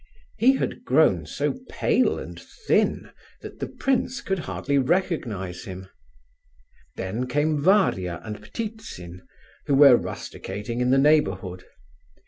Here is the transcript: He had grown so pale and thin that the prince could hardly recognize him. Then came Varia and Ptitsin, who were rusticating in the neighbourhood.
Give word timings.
He 0.39 0.53
had 0.53 0.83
grown 0.83 1.27
so 1.27 1.59
pale 1.69 2.17
and 2.17 2.39
thin 2.41 3.11
that 3.41 3.59
the 3.59 3.67
prince 3.67 4.19
could 4.21 4.39
hardly 4.49 4.79
recognize 4.79 5.65
him. 5.65 5.89
Then 6.95 7.27
came 7.27 7.61
Varia 7.61 8.19
and 8.23 8.41
Ptitsin, 8.51 9.21
who 9.67 9.75
were 9.75 9.95
rusticating 9.97 10.81
in 10.81 10.89
the 10.89 10.97
neighbourhood. 10.97 11.65